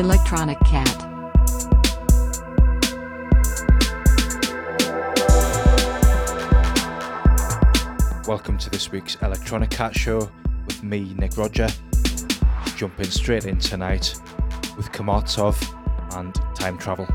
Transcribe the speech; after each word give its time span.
Electronic 0.00 0.58
Cat. 0.60 0.88
Welcome 8.26 8.56
to 8.56 8.70
this 8.70 8.90
week's 8.90 9.16
Electronic 9.16 9.68
Cat 9.68 9.94
Show 9.94 10.30
with 10.64 10.82
me, 10.82 11.12
Nick 11.18 11.36
Roger. 11.36 11.68
Jumping 12.76 13.10
straight 13.10 13.44
in 13.44 13.58
tonight 13.58 14.14
with 14.74 14.90
Kamartsov 14.90 15.54
and 16.16 16.34
Time 16.54 16.78
Travel. 16.78 17.06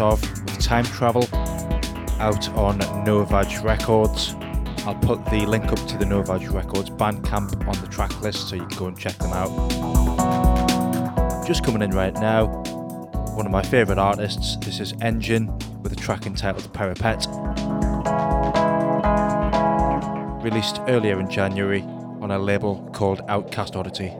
Kamartsov 0.00 0.44
with 0.46 0.58
Time 0.60 0.84
Travel 0.84 1.24
out 2.20 2.48
on 2.56 2.78
Novaj 3.04 3.62
Records. 3.62 4.34
I'll 4.86 4.94
put 4.94 5.22
the 5.26 5.44
link 5.44 5.66
up 5.66 5.86
to 5.88 5.98
the 5.98 6.06
Novage 6.06 6.50
Records 6.50 6.88
Bandcamp 6.88 7.68
on 7.68 7.78
the 7.82 7.88
track 7.88 8.18
list 8.22 8.48
so 8.48 8.56
you 8.56 8.64
can 8.66 8.78
go 8.78 8.86
and 8.86 8.98
check 8.98 9.18
them 9.18 9.32
out. 9.32 9.50
Just 11.46 11.64
coming 11.64 11.82
in 11.82 11.90
right 11.90 12.14
now, 12.14 12.46
one 13.34 13.44
of 13.44 13.52
my 13.52 13.62
favourite 13.62 13.98
artists. 13.98 14.56
This 14.56 14.80
is 14.80 14.94
Engine 15.02 15.48
with 15.82 15.92
a 15.92 15.96
track 15.96 16.24
entitled 16.24 16.72
Parapet. 16.72 17.26
Released 20.42 20.80
earlier 20.88 21.20
in 21.20 21.28
January 21.28 21.82
on 22.22 22.30
a 22.30 22.38
label 22.38 22.88
called 22.94 23.20
Outcast 23.28 23.76
Oddity. 23.76 24.14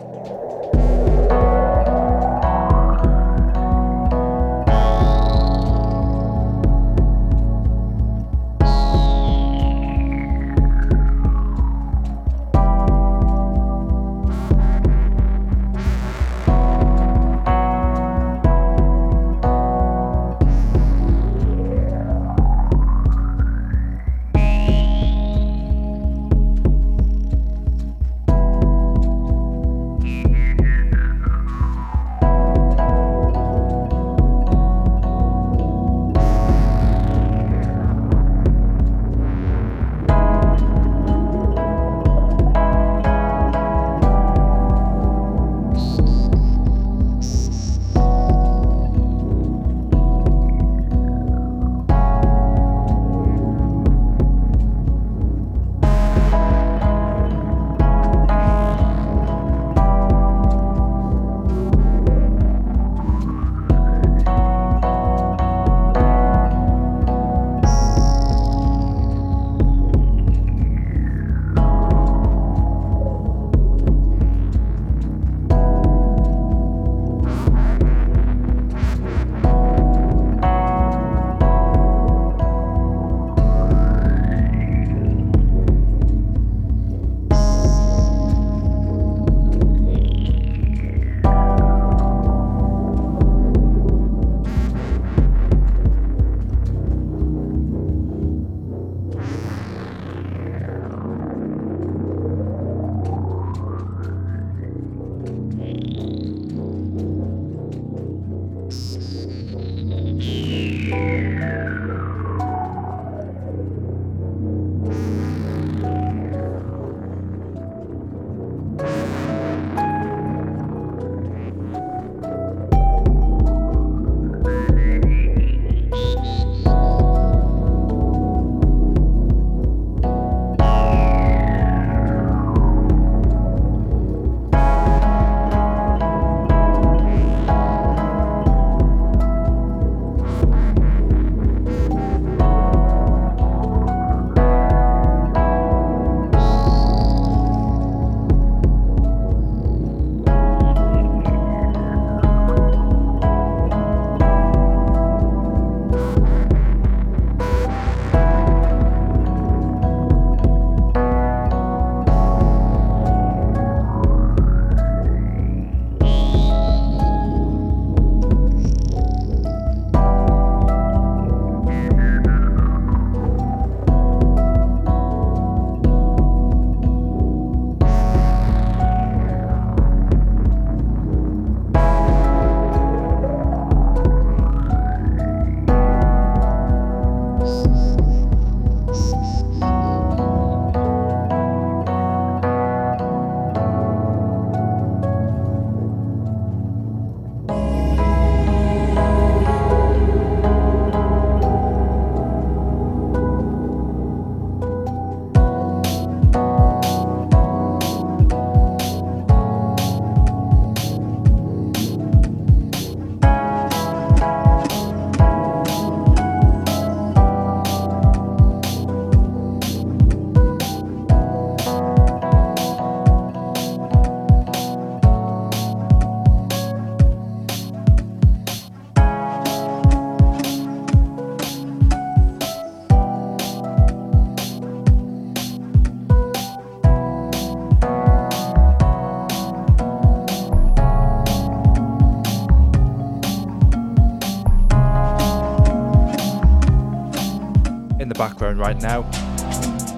Right 248.71 248.83
now. 248.83 249.03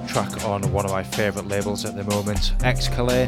Track 0.06 0.44
on 0.46 0.62
one 0.72 0.86
of 0.86 0.90
my 0.90 1.02
favourite 1.02 1.46
labels 1.46 1.84
at 1.84 1.94
the 1.94 2.04
moment, 2.04 2.54
X 2.64 2.88
Calais. 2.88 3.26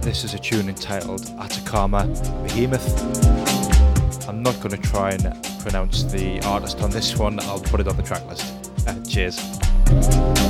This 0.00 0.24
is 0.24 0.34
a 0.34 0.38
tune 0.38 0.68
entitled 0.68 1.30
Atacama 1.38 2.06
Behemoth. 2.42 4.28
I'm 4.28 4.42
not 4.42 4.56
going 4.60 4.70
to 4.70 4.88
try 4.88 5.12
and 5.12 5.22
pronounce 5.60 6.02
the 6.02 6.40
artist 6.42 6.80
on 6.80 6.90
this 6.90 7.16
one, 7.16 7.38
I'll 7.40 7.60
put 7.60 7.78
it 7.78 7.86
on 7.86 7.96
the 7.96 8.02
track 8.02 8.26
list. 8.26 8.44
Uh, 8.88 9.00
cheers. 9.04 10.47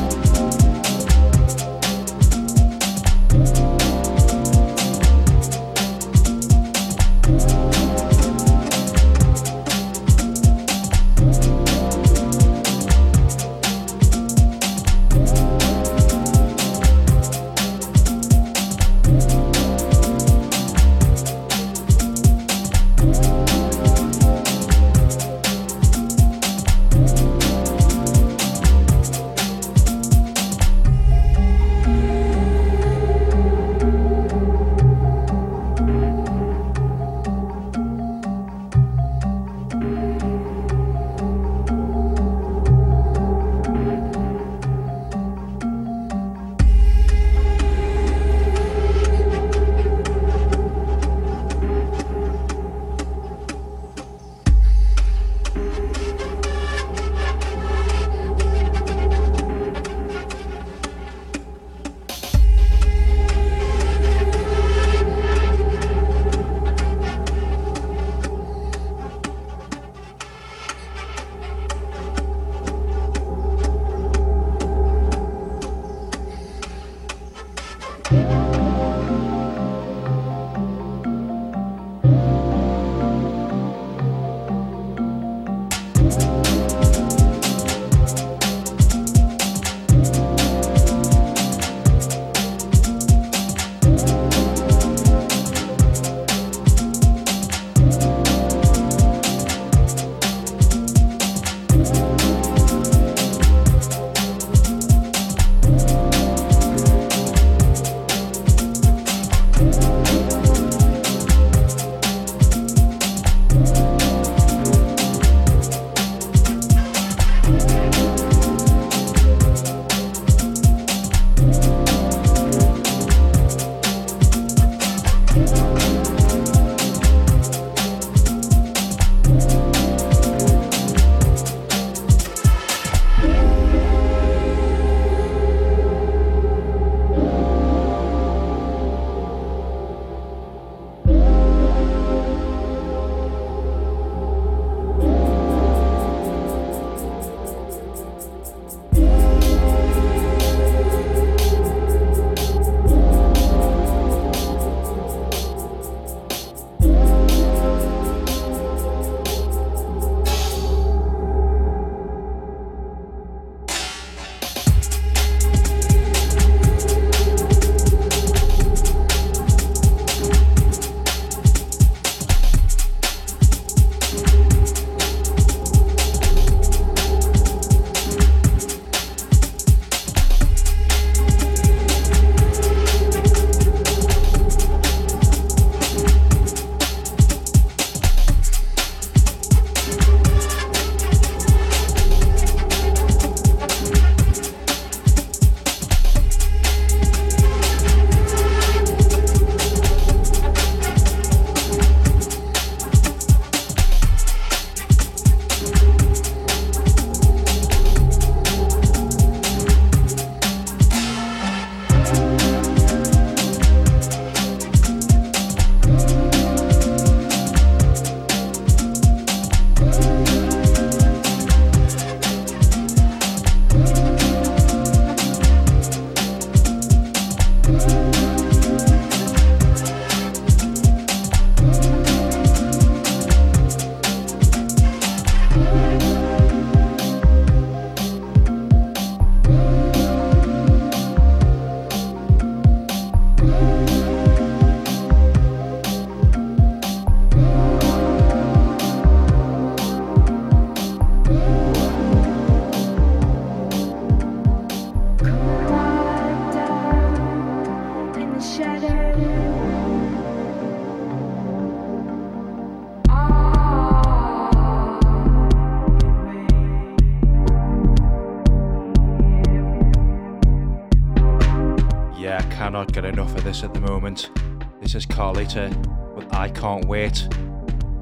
Carlita 275.58 276.14
with 276.14 276.32
I 276.34 276.48
Can't 276.48 276.84
Wait, 276.86 277.28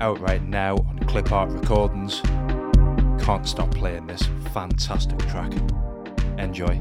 out 0.01 0.21
right 0.21 0.43
now 0.43 0.77
on 0.77 0.99
Clip 1.07 1.31
Art 1.33 1.51
Recordings. 1.51 2.21
Can't 3.25 3.47
stop 3.47 3.71
playing 3.71 4.07
this 4.07 4.23
fantastic 4.53 5.19
track. 5.29 5.53
Enjoy. 6.39 6.81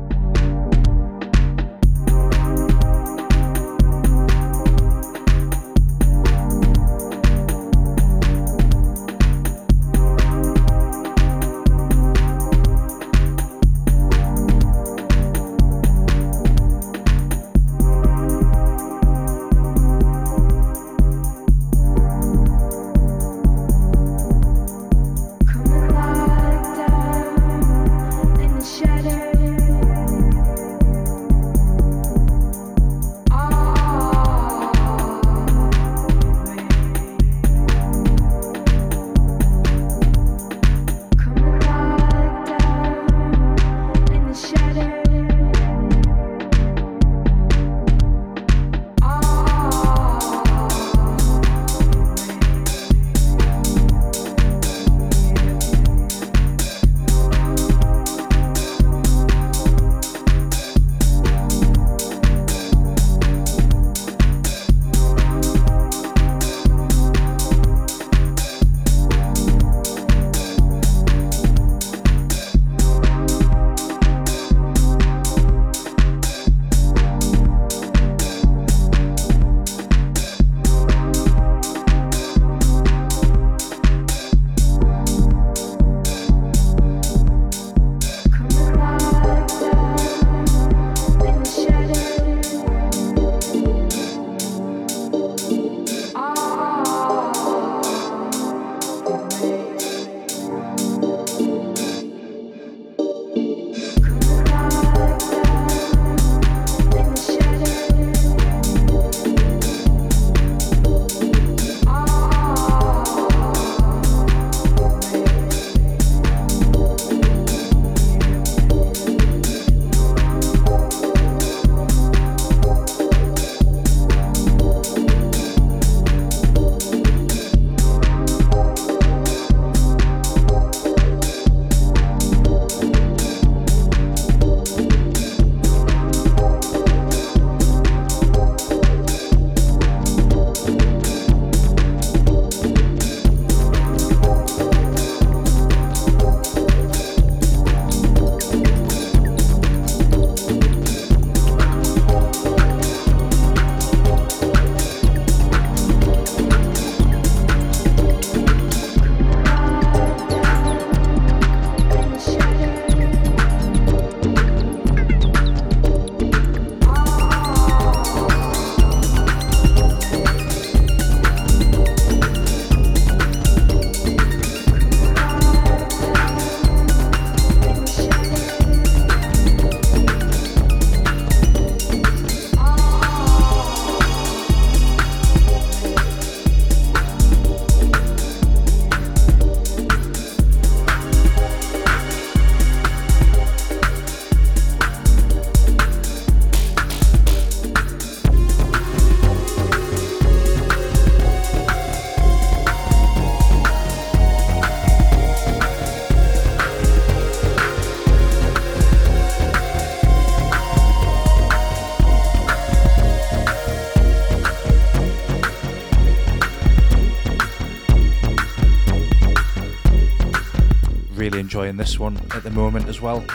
Enjoying 221.33 221.77
this 221.77 221.97
one 221.97 222.17
at 222.35 222.43
the 222.43 222.51
moment 222.51 222.87
as 222.87 223.01
well. 223.01 223.25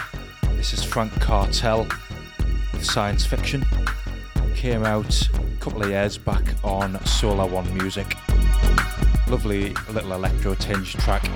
This 0.53 0.72
is 0.72 0.85
Frank 0.85 1.12
Cartel 1.20 1.88
Science 2.81 3.26
Fiction. 3.26 3.64
Came 4.55 4.85
out 4.85 5.29
a 5.29 5.57
couple 5.59 5.83
of 5.83 5.88
years 5.88 6.16
back 6.16 6.44
on 6.62 7.05
Solar 7.05 7.46
One 7.46 7.72
Music. 7.76 8.14
Lovely 9.29 9.74
little 9.90 10.12
electro 10.12 10.55
tinge 10.55 10.92
track. 10.94 11.29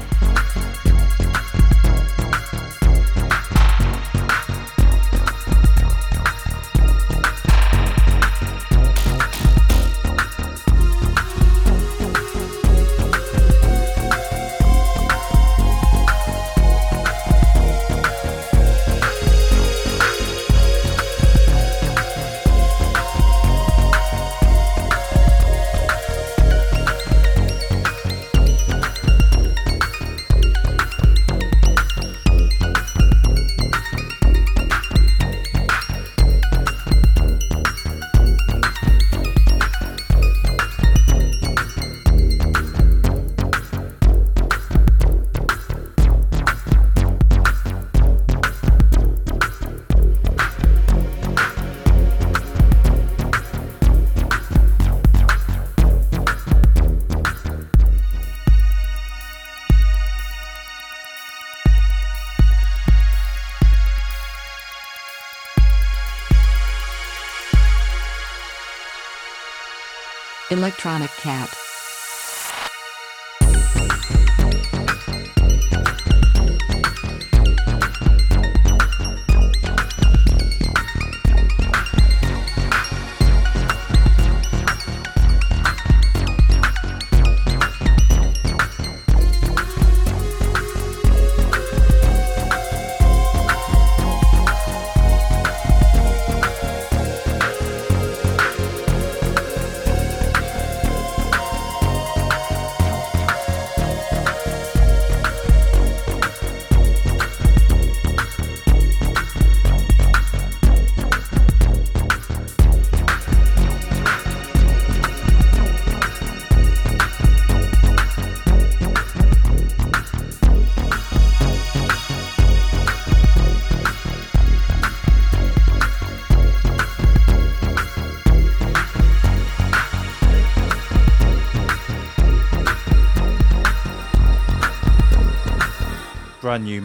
Electronic 70.54 71.10
Cat. 71.16 71.63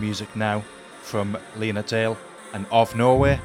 music 0.10 0.36
now 0.36 0.64
from 1.04 1.38
Lena 1.56 1.84
Dale 1.84 2.18
and 2.52 2.66
Of 2.72 2.96
Norway. 2.96 3.40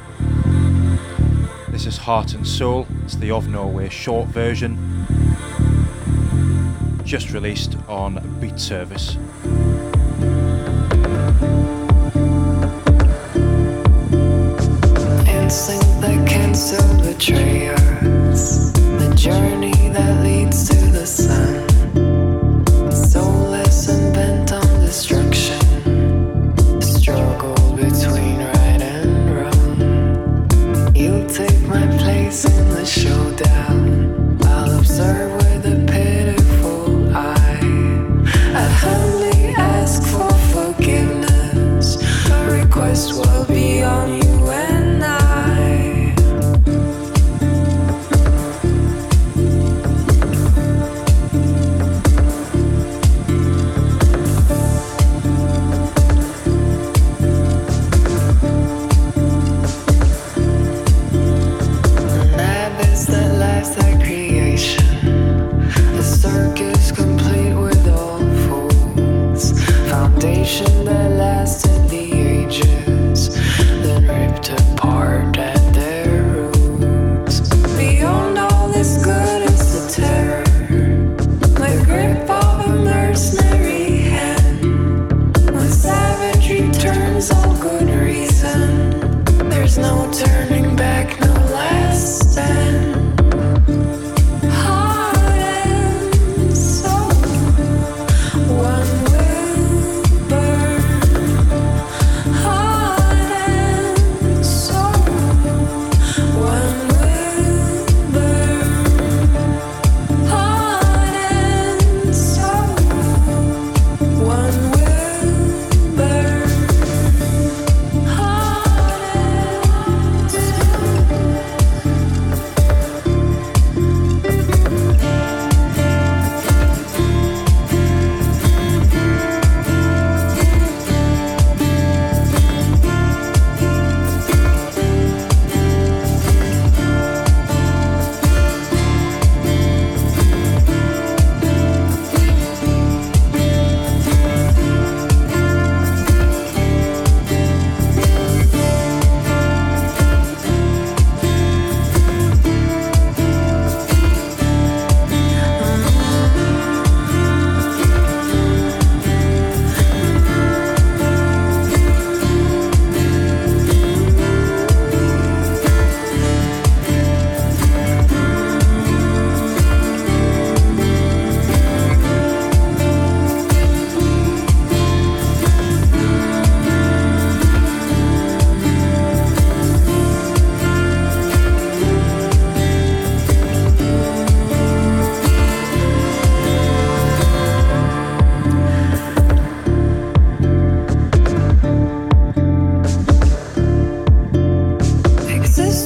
This 1.68 1.84
is 1.84 1.98
Heart 1.98 2.32
and 2.32 2.48
Soul, 2.48 2.86
it's 3.04 3.16
the 3.16 3.32
Of 3.32 3.48
Norway 3.48 3.90
short 3.90 4.28
version, 4.28 4.78
just 7.04 7.32
released 7.32 7.76
on 7.86 8.14
Beat 8.40 8.58
Service. 8.58 9.18
Dancing. 15.26 15.83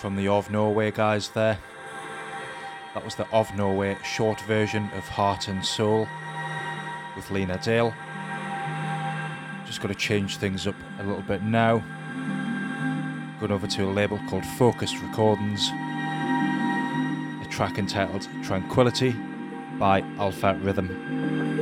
from 0.00 0.16
the 0.16 0.28
Of 0.28 0.50
Norway 0.50 0.90
guys 0.90 1.28
there. 1.28 1.58
That 2.94 3.04
was 3.04 3.16
the 3.16 3.28
Of 3.32 3.54
Norway 3.54 3.98
short 4.02 4.40
version 4.40 4.84
of 4.94 5.06
Heart 5.06 5.48
and 5.48 5.62
Soul 5.62 6.08
with 7.14 7.30
Lena 7.30 7.60
Dale. 7.62 7.92
Just 9.66 9.82
got 9.82 9.88
to 9.88 9.94
change 9.94 10.38
things 10.38 10.66
up 10.66 10.74
a 11.00 11.02
little 11.02 11.20
bit 11.20 11.42
now. 11.42 11.84
Going 13.40 13.52
over 13.52 13.66
to 13.66 13.84
a 13.84 13.92
label 13.92 14.18
called 14.30 14.46
Focused 14.46 14.98
Recordings. 15.02 15.68
A 15.68 17.46
track 17.50 17.76
entitled 17.76 18.26
Tranquility 18.42 19.14
by 19.78 20.00
Alpha 20.16 20.58
Rhythm. 20.62 21.59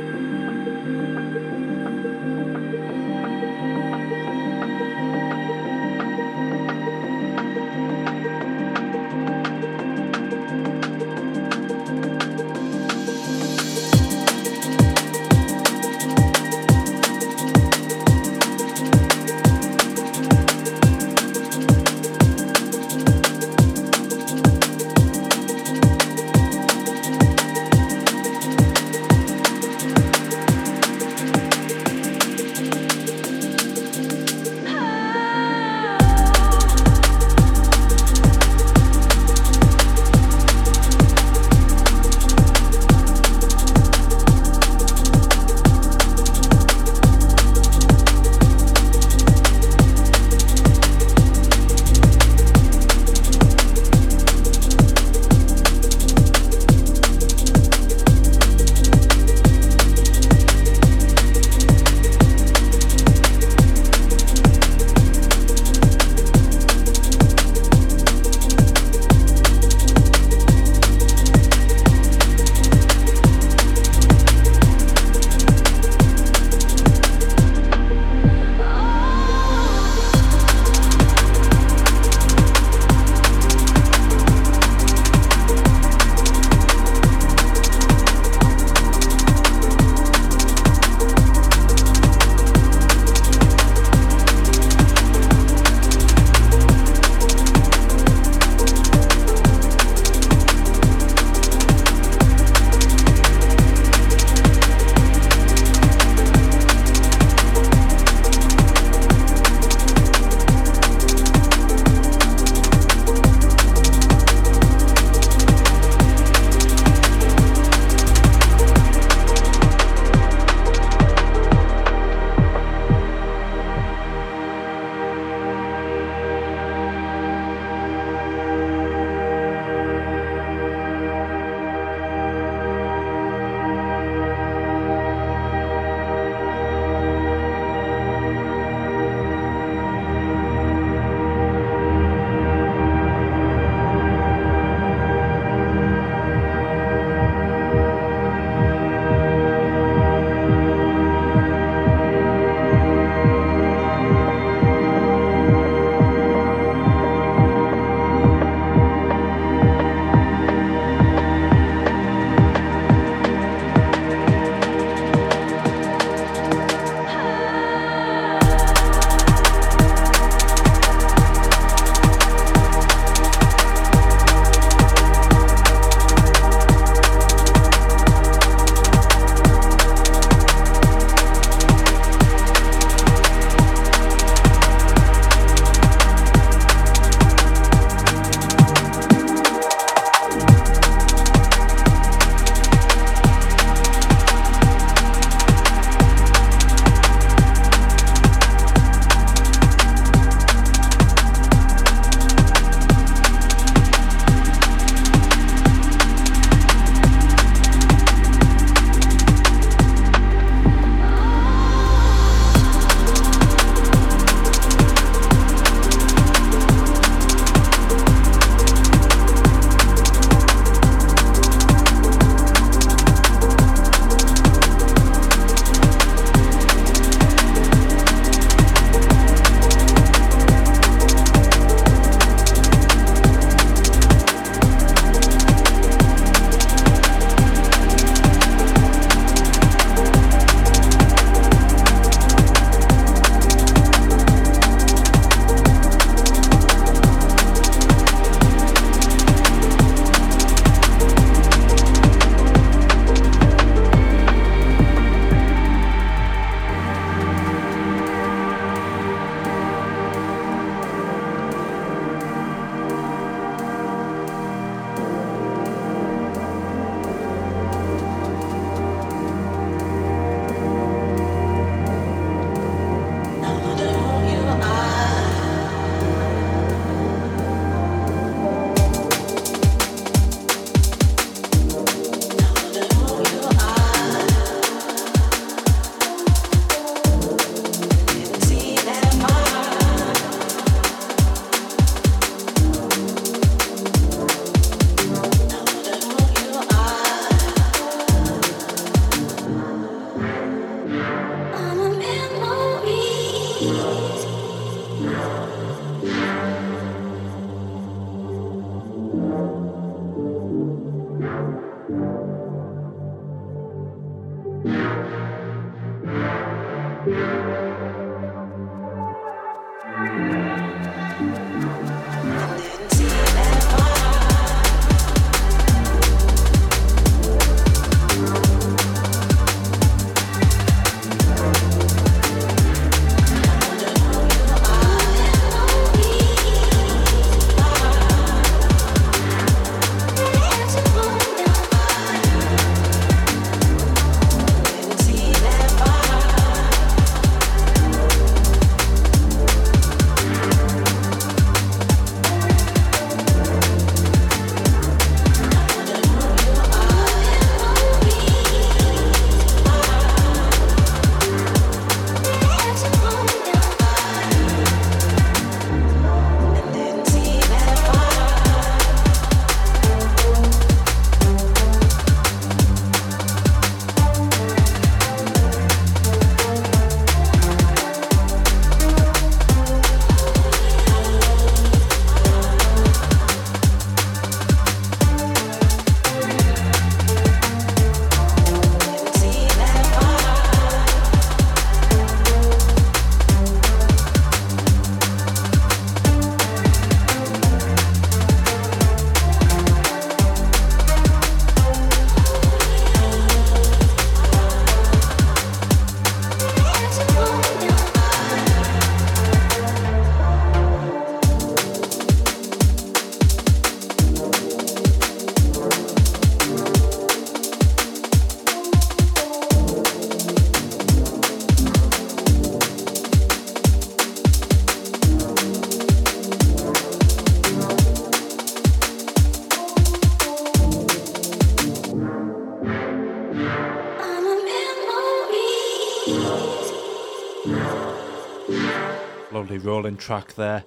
Rolling 439.89 439.97
track 439.97 440.35
there. 440.35 440.63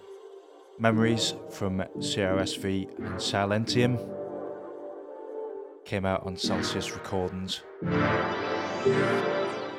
Memories 0.80 1.34
from 1.50 1.78
CRSV 1.98 2.88
and 2.98 3.14
Silentium. 3.20 3.96
Came 5.84 6.04
out 6.04 6.26
on 6.26 6.36
Celsius 6.36 6.92
Recordings. 6.92 7.62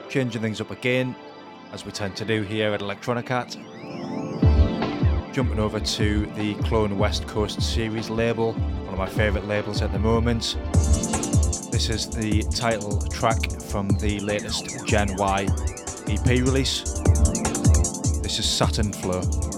Changing 0.10 0.42
things 0.42 0.62
up 0.62 0.72
again, 0.72 1.14
as 1.74 1.86
we 1.86 1.92
tend 1.92 2.16
to 2.16 2.24
do 2.24 2.44
here 2.44 2.72
at 2.72 2.80
Electronic 2.82 3.26
Electronicat. 3.26 3.58
Jumping 5.34 5.60
over 5.60 5.82
to 5.82 6.26
the 6.38 6.54
Clone 6.64 6.98
West 6.98 7.28
Coast 7.28 7.62
series 7.62 8.10
label, 8.10 8.54
one 8.54 8.94
of 8.94 8.98
my 8.98 9.10
favourite 9.10 9.46
labels 9.46 9.82
at 9.82 9.92
the 9.92 10.00
moment. 10.00 10.58
This 11.70 11.90
is 11.90 12.10
the 12.10 12.44
title 12.44 13.02
track 13.10 13.60
from 13.64 13.90
the 13.90 14.22
latest 14.22 14.88
Gen 14.88 15.18
Y 15.18 15.48
EP 16.08 16.28
release. 16.28 17.43
This 18.34 18.46
is 18.46 18.52
Saturn 18.52 18.92
Flow. 18.92 19.53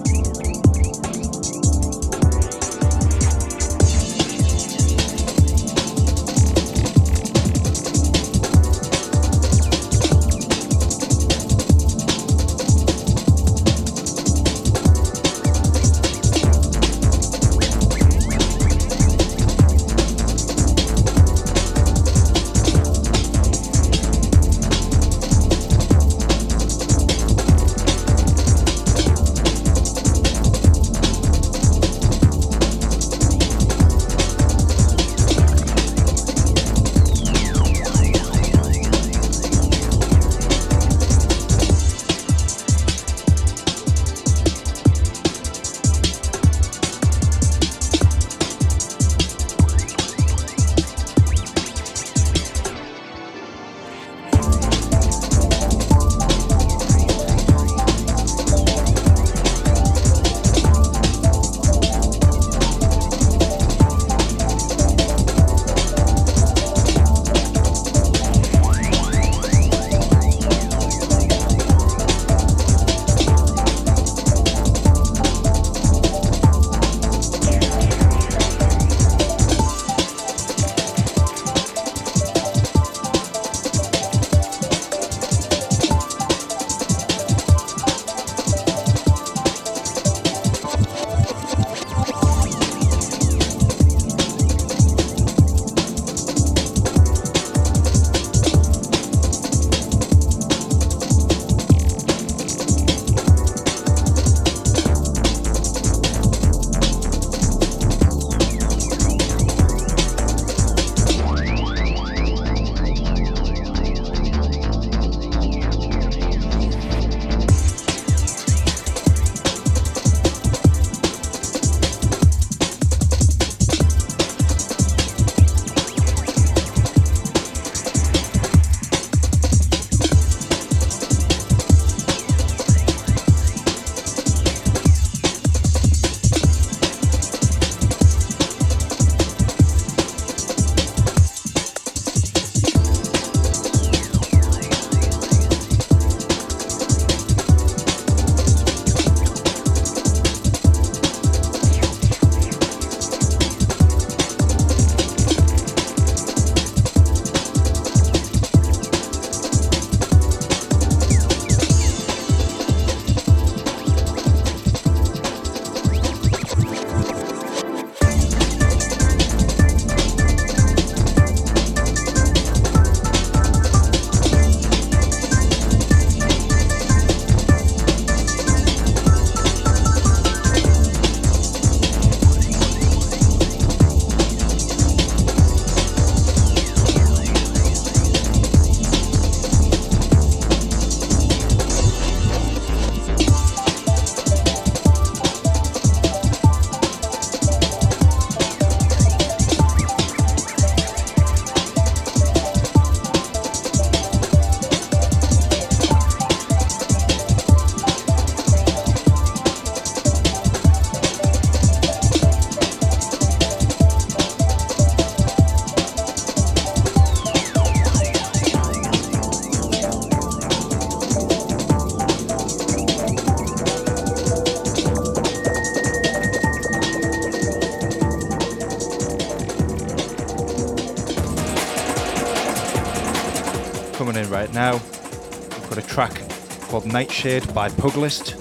Nightshade 236.86 237.52
by 237.52 237.68
Pugilist. 237.68 238.36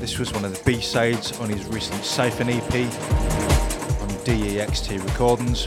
This 0.00 0.18
was 0.18 0.32
one 0.32 0.44
of 0.44 0.56
the 0.56 0.62
B-sides 0.64 1.38
on 1.40 1.50
his 1.50 1.64
recent 1.66 2.02
Siphon 2.04 2.48
EP 2.48 2.62
on 4.00 4.08
DEXT 4.24 5.04
Recordings. 5.04 5.66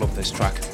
Love 0.00 0.14
this 0.16 0.30
track. 0.30 0.71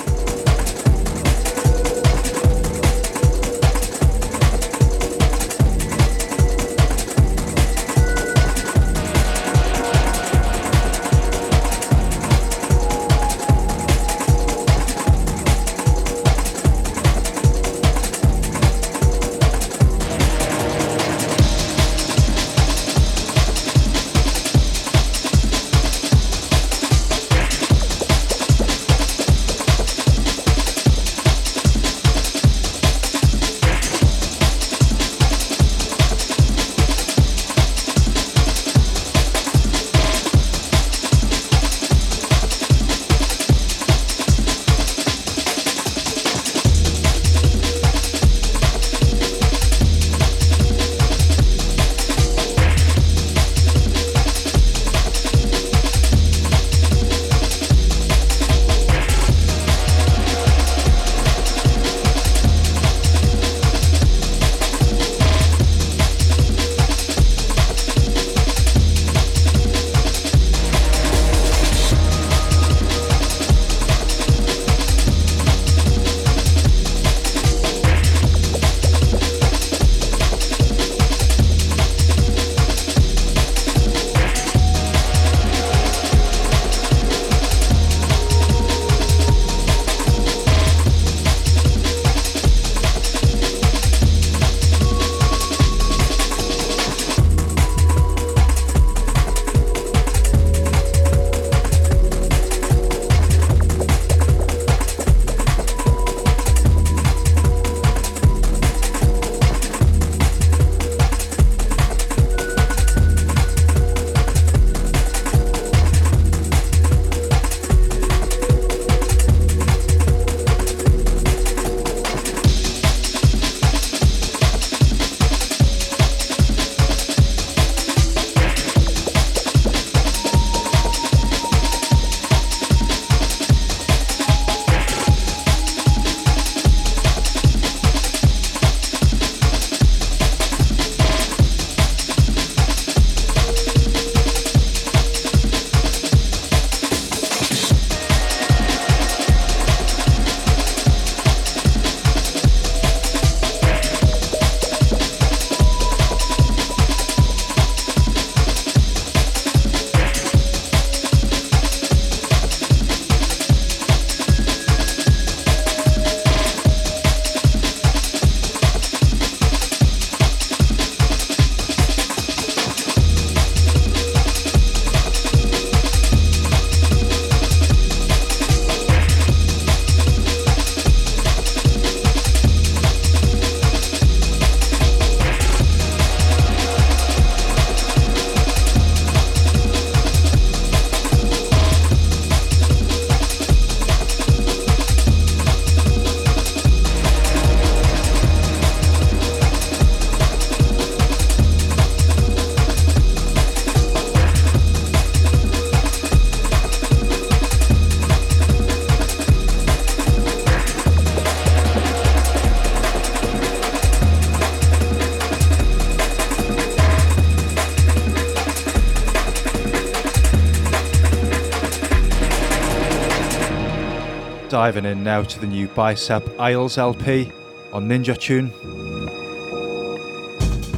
Diving 224.48 224.86
in 224.86 225.04
now 225.04 225.22
to 225.22 225.38
the 225.40 225.46
new 225.46 225.68
Bicep 225.68 226.40
Isles 226.40 226.78
LP 226.78 227.30
on 227.70 227.86
Ninja 227.86 228.18
Tune. 228.18 228.50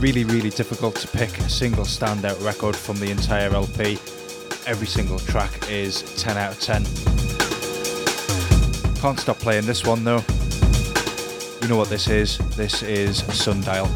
Really, 0.01 0.25
really 0.25 0.51
difficult 0.51 0.97
to 0.97 1.07
pick 1.07 1.39
a 1.39 1.49
single 1.49 1.85
standout 1.85 2.45
record 2.45 2.75
from 2.75 2.99
the 2.99 3.13
entire 3.13 3.51
LP. 3.51 3.93
Every 4.67 4.89
single 4.89 5.21
track 5.21 5.71
is 5.71 6.03
10 6.21 6.37
out 6.37 6.53
of 6.53 6.61
10. 6.61 6.85
Can't 8.97 9.21
stop 9.21 9.39
playing 9.39 9.67
this 9.67 9.85
one 9.87 10.03
though. 10.03 10.25
You 11.63 11.69
know 11.69 11.77
what 11.77 11.89
this 11.89 12.09
is? 12.09 12.39
This 12.57 12.83
is 12.83 13.19
Sundial. 13.33 13.89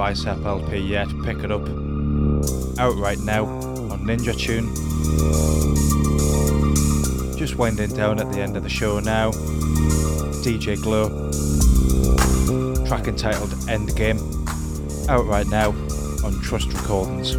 Bicep 0.00 0.46
LP 0.46 0.78
yet, 0.78 1.08
pick 1.24 1.44
it 1.44 1.52
up. 1.52 1.60
Out 2.78 2.96
right 2.96 3.18
now 3.18 3.44
on 3.44 4.00
Ninja 4.06 4.34
Tune. 4.34 4.74
Just 7.36 7.56
winding 7.56 7.94
down 7.94 8.18
at 8.18 8.32
the 8.32 8.40
end 8.40 8.56
of 8.56 8.62
the 8.62 8.70
show 8.70 8.98
now. 8.98 9.30
DJ 10.42 10.80
Glow. 10.80 11.10
track 12.86 13.08
entitled 13.08 13.50
Endgame, 13.68 14.18
out 15.10 15.26
right 15.26 15.46
now 15.48 15.68
on 16.24 16.40
Trust 16.40 16.72
Recordings. 16.72 17.36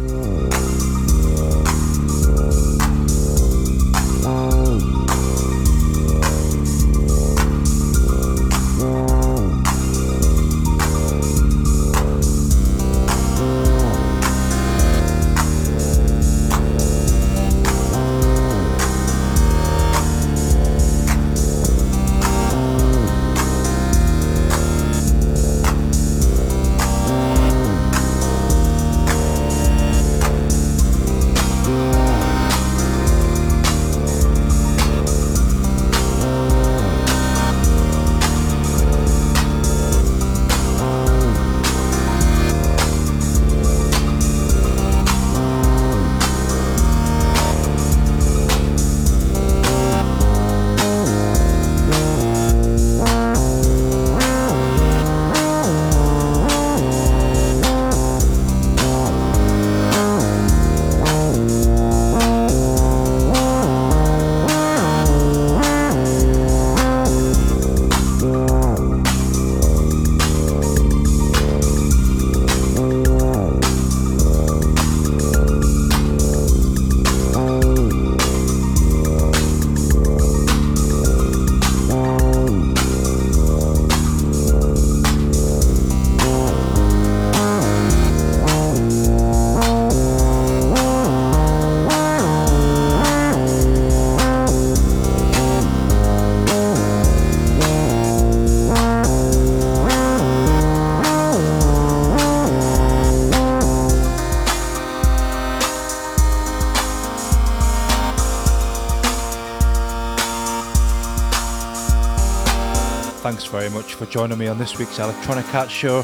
Very 113.62 113.74
much 113.74 113.94
for 113.94 114.06
joining 114.06 114.36
me 114.38 114.48
on 114.48 114.58
this 114.58 114.76
week's 114.76 114.98
Electronic 114.98 115.44
Cat 115.46 115.70
Show 115.70 116.00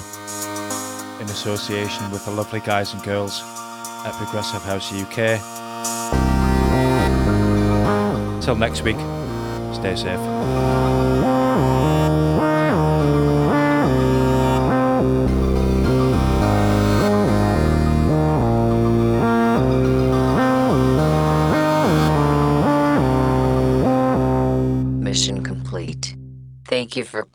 in 1.20 1.26
association 1.26 2.09
with 2.12 2.24
the 2.24 2.30
lovely 2.30 2.61
guys 2.61 2.94
and 2.94 3.02
girls 3.02 3.42
at 4.06 4.12
Progressive 4.12 4.62
House 4.62 4.92
UK. 4.92 5.40
Till 8.40 8.54
next 8.54 8.82
week, 8.82 8.94
stay 9.74 9.96
safe. 9.96 10.20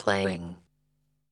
playing 0.04 0.56